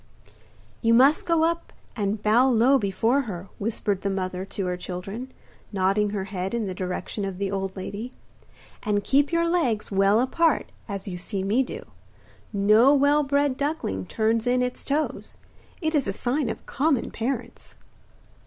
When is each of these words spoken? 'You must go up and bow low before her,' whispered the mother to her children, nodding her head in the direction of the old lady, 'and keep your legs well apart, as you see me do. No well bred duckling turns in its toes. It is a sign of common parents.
'You 0.81 0.95
must 0.95 1.27
go 1.27 1.43
up 1.43 1.71
and 1.95 2.23
bow 2.23 2.49
low 2.49 2.79
before 2.79 3.21
her,' 3.29 3.49
whispered 3.59 4.01
the 4.01 4.09
mother 4.09 4.45
to 4.45 4.65
her 4.65 4.75
children, 4.75 5.31
nodding 5.71 6.09
her 6.09 6.23
head 6.23 6.55
in 6.55 6.65
the 6.65 6.73
direction 6.73 7.23
of 7.23 7.37
the 7.37 7.51
old 7.51 7.77
lady, 7.77 8.11
'and 8.81 9.03
keep 9.03 9.31
your 9.31 9.47
legs 9.47 9.91
well 9.91 10.19
apart, 10.19 10.71
as 10.87 11.07
you 11.07 11.17
see 11.17 11.43
me 11.43 11.61
do. 11.61 11.85
No 12.51 12.95
well 12.95 13.21
bred 13.21 13.57
duckling 13.57 14.07
turns 14.07 14.47
in 14.47 14.63
its 14.63 14.83
toes. 14.83 15.37
It 15.83 15.93
is 15.93 16.07
a 16.07 16.13
sign 16.13 16.49
of 16.49 16.65
common 16.65 17.11
parents. 17.11 17.75